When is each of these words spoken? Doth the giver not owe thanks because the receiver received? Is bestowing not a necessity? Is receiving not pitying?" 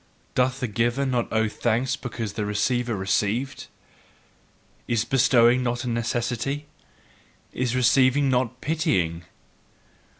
Doth 0.33 0.59
the 0.61 0.67
giver 0.67 1.05
not 1.05 1.31
owe 1.31 1.47
thanks 1.47 1.95
because 1.95 2.33
the 2.33 2.43
receiver 2.43 2.95
received? 2.95 3.67
Is 4.87 5.05
bestowing 5.05 5.61
not 5.61 5.83
a 5.83 5.87
necessity? 5.89 6.65
Is 7.53 7.75
receiving 7.75 8.27
not 8.27 8.61
pitying?" 8.61 9.25